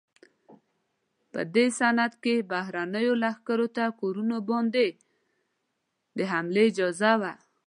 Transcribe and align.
په 1.31 1.41
دې 1.55 1.65
سند 1.79 2.13
کې 2.23 2.35
بهرنیو 2.51 3.13
لښکرو 3.23 3.67
ته 3.75 3.83
کورونو 3.99 4.37
باندې 4.49 4.85
د 6.17 6.19
حملې 6.31 6.63
اجازه 6.69 7.11
وه. 7.21 7.33